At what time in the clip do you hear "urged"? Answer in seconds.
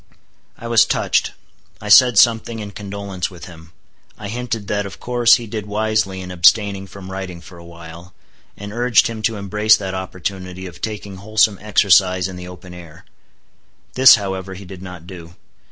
8.73-9.05